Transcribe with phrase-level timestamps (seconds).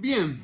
[0.00, 0.38] Bien,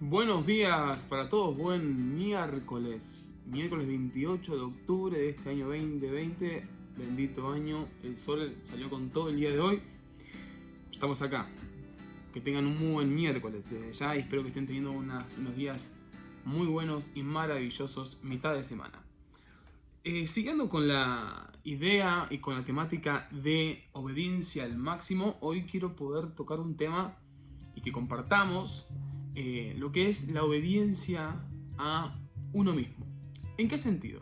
[0.00, 6.66] buenos días para todos, buen miércoles, miércoles 28 de octubre de este año 2020,
[6.96, 9.82] bendito año, el sol salió con todo el día de hoy,
[10.90, 11.50] estamos acá,
[12.32, 15.92] que tengan un muy buen miércoles desde ya y espero que estén teniendo unos días
[16.46, 19.02] muy buenos y maravillosos mitad de semana.
[20.02, 25.94] Eh, siguiendo con la idea y con la temática de obediencia al máximo, hoy quiero
[25.94, 27.18] poder tocar un tema
[27.84, 28.88] que compartamos
[29.34, 31.36] eh, lo que es la obediencia
[31.76, 32.18] a
[32.52, 33.06] uno mismo.
[33.58, 34.20] ¿En qué sentido?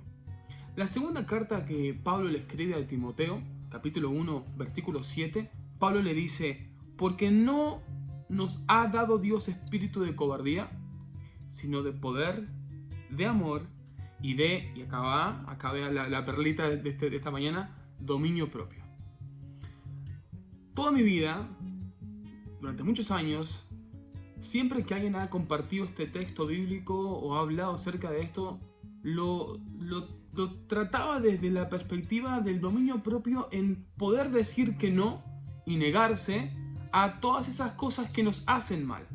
[0.74, 6.14] La segunda carta que Pablo le escribe a Timoteo, capítulo 1, versículo 7, Pablo le
[6.14, 7.82] dice, porque no
[8.28, 10.70] nos ha dado Dios espíritu de cobardía,
[11.48, 12.48] sino de poder,
[13.10, 13.66] de amor
[14.22, 18.82] y de, y acá va, acá vea la, perlita este, de esta mañana, dominio propio.
[20.74, 21.46] Toda mi vida
[22.62, 23.66] durante muchos años,
[24.38, 28.60] siempre que alguien ha compartido este texto bíblico o ha hablado acerca de esto,
[29.02, 29.58] lo,
[30.68, 35.22] trataba desde la perspectiva del dominio propio en poder decir que no
[35.66, 36.52] y negarse
[36.92, 39.08] a todas esas cosas que nos hacen mal,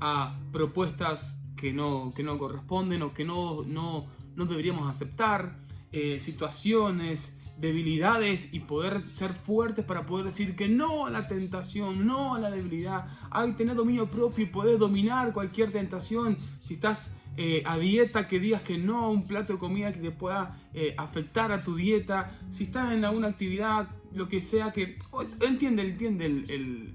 [0.00, 5.58] a propuestas que no, que no corresponden o que no, no, no deberíamos aceptar,
[5.92, 12.06] eh, situaciones, debilidades y poder ser fuertes para poder decir que no a la tentación,
[12.06, 13.06] no a la debilidad.
[13.30, 16.36] Hay tener dominio propio y poder dominar cualquier tentación.
[16.60, 20.00] Si estás eh, a dieta, que digas que no a un plato de comida que
[20.00, 22.38] te pueda eh, afectar a tu dieta.
[22.50, 24.98] Si estás en alguna actividad, lo que sea, que
[25.40, 26.94] entiende, entiende el,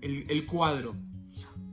[0.00, 0.94] el cuadro.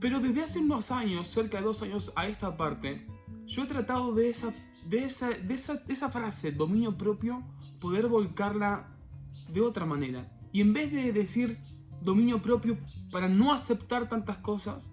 [0.00, 3.06] Pero desde hace unos años, cerca de dos años a esta parte,
[3.46, 4.54] yo he tratado de esa,
[4.86, 7.42] de esa, de esa, de esa frase, dominio propio,
[7.84, 8.88] poder volcarla
[9.52, 10.32] de otra manera.
[10.52, 11.58] Y en vez de decir
[12.00, 12.78] dominio propio
[13.12, 14.90] para no aceptar tantas cosas,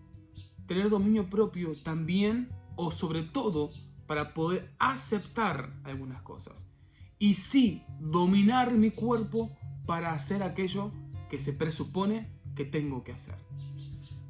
[0.67, 3.71] tener dominio propio también o sobre todo
[4.07, 6.69] para poder aceptar algunas cosas.
[7.17, 10.91] Y sí, dominar mi cuerpo para hacer aquello
[11.29, 13.35] que se presupone que tengo que hacer.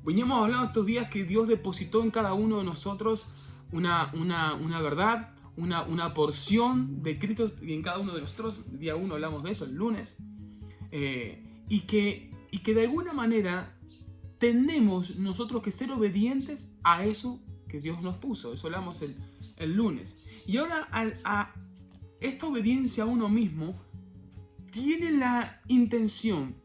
[0.06, 3.26] Veníamos hablando estos días que Dios depositó en cada uno de nosotros
[3.72, 8.64] una, una, una verdad, una, porción de Cristo en cada uno de nosotros.
[8.80, 10.18] día uno hablamos de eso, el lunes.
[10.92, 13.78] Eh, y, que, y que de alguna manera
[14.40, 18.54] tenemos nosotros que ser obedientes a eso que Dios nos puso.
[18.54, 19.16] Eso hablamos el,
[19.58, 20.24] el lunes.
[20.46, 21.54] Y ahora a
[22.20, 23.76] esta obediencia a uno mismo
[24.72, 26.56] tiene la intención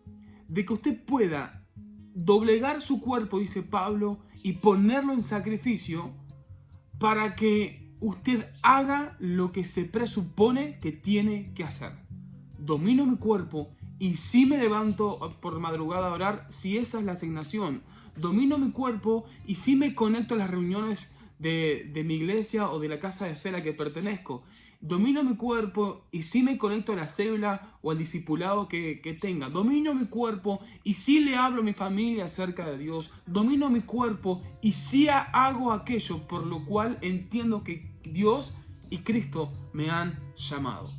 [0.49, 1.67] de que usted pueda
[2.15, 6.15] doblegar su cuerpo, dice Pablo, y ponerlo en sacrificio
[6.99, 11.91] para que usted haga lo que se presupone que tiene que hacer.
[12.57, 17.13] Domino mi cuerpo y si me levanto por madrugada a orar, si esa es la
[17.13, 17.83] asignación.
[18.17, 22.89] Domino mi cuerpo y si me conecto a las reuniones de, mi iglesia o de
[22.89, 24.45] la casa de fe a la que pertenezco
[24.81, 29.49] domino mi cuerpo y si me conecto a la célula o al discipulado que, tenga.
[29.49, 33.11] Domino mi cuerpo y si le hablo a mi familia acerca de Dios.
[33.27, 38.55] Domino mi cuerpo y si hago aquello por lo cual entiendo que Dios
[38.91, 40.91] y Cristo me han llamado.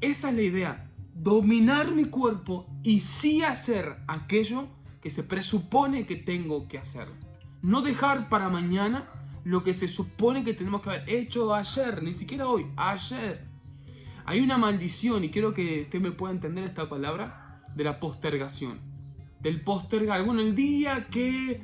[0.00, 0.90] Esa es la idea.
[1.14, 4.66] Dominar mi cuerpo y sí hacer aquello
[5.00, 7.08] que se presupone que tengo que hacer.
[7.62, 9.08] No dejar para mañana
[9.44, 13.44] lo que se supone que tenemos que haber hecho ayer, ni siquiera hoy, ayer.
[14.24, 18.78] Hay una maldición, y quiero que usted me pueda entender esta palabra, de la postergación.
[19.40, 20.24] Del postergar.
[20.24, 21.60] Bueno, el día que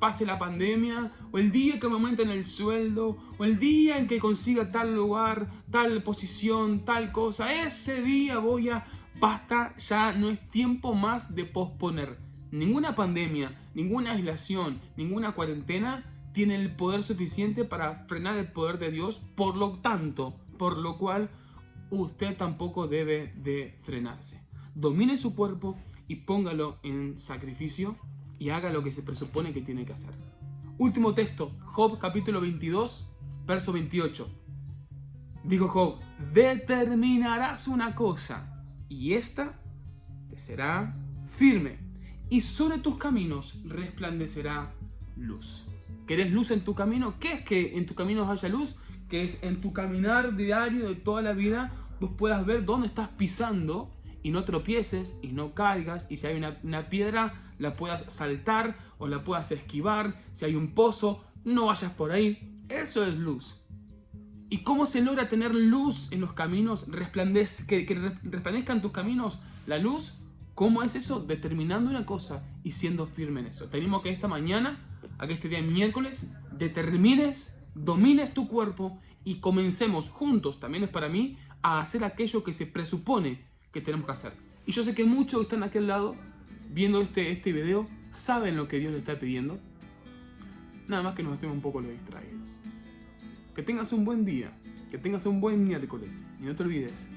[0.00, 4.08] pase la pandemia, o el día que me aumenten el sueldo, o el día en
[4.08, 8.86] que consiga tal lugar, tal posición, tal cosa, ese día voy a...
[9.20, 12.18] Basta, ya no es tiempo más de posponer.
[12.50, 18.90] Ninguna pandemia, ninguna aislación, ninguna cuarentena tiene el poder suficiente para frenar el poder de
[18.90, 21.30] Dios, por lo tanto, por lo cual
[21.90, 24.46] usted tampoco debe de frenarse.
[24.74, 25.78] Domine su cuerpo
[26.08, 27.96] y póngalo en sacrificio
[28.38, 30.10] y haga lo que se presupone que tiene que hacer.
[30.76, 33.08] Último texto, Job capítulo 22,
[33.46, 34.28] verso 28.
[35.44, 36.00] Dijo Job,
[36.32, 38.58] determinarás una cosa
[38.88, 39.56] y esta
[40.30, 40.96] te será
[41.36, 41.78] firme
[42.28, 44.74] y sobre tus caminos resplandecerá
[45.16, 45.64] luz.
[46.06, 47.14] ¿Querés luz en tu camino?
[47.18, 48.76] ¿Qué es que en tu camino haya luz?
[49.08, 53.08] Que es en tu caminar diario de toda la vida vos puedas ver dónde estás
[53.08, 53.90] pisando
[54.22, 59.06] y no tropieces y no caigas y si hay una, piedra la puedas saltar o
[59.06, 60.22] la puedas esquivar.
[60.32, 62.64] Si hay un pozo, no vayas por ahí.
[62.68, 63.60] Eso es luz.
[64.50, 66.88] ¿Y cómo se logra tener luz en los caminos?
[66.88, 70.14] Resplandez, que, que resplandezcan tus caminos la luz.
[70.54, 71.20] ¿Cómo es eso?
[71.20, 73.68] Determinando una cosa y siendo firme en eso.
[73.68, 74.78] Tenemos que esta mañana
[75.18, 81.08] a que este día miércoles determines, domines tu cuerpo y comencemos juntos, también es para
[81.08, 84.32] mí, a hacer aquello que se presupone que tenemos que hacer.
[84.66, 86.14] Y yo sé que muchos que están aquí al lado,
[86.70, 89.58] viendo este, este video, saben lo que Dios le está pidiendo.
[90.88, 92.50] Nada más que nos hacemos un poco los distraídos.
[93.54, 94.52] Que tengas un buen día,
[94.90, 96.22] que tengas un buen miércoles.
[96.40, 97.10] Y no te olvides,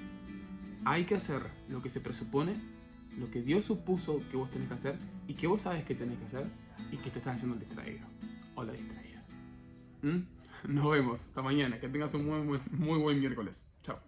[0.86, 2.54] hay que hacer lo que se presupone,
[3.18, 4.96] lo que Dios supuso que vos tenés que hacer
[5.28, 6.48] y que vos sabes que tenés que hacer
[6.92, 8.06] y que te estás haciendo el distraído
[8.56, 9.24] o la distraída.
[10.02, 10.20] ¿Mm?
[10.68, 11.22] Nos vemos.
[11.22, 11.80] Hasta mañana.
[11.80, 13.68] Que tengas un muy, muy, muy buen miércoles.
[13.84, 14.00] Chao.